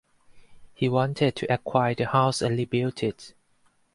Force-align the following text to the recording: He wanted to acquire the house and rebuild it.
He 0.73 0.89
wanted 0.89 1.35
to 1.35 1.53
acquire 1.53 1.93
the 1.93 2.07
house 2.07 2.41
and 2.41 2.57
rebuild 2.57 3.03
it. 3.03 3.35